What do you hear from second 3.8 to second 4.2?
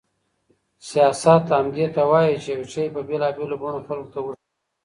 خلکو ته